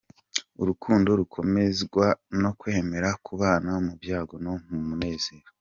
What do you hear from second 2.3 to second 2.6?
no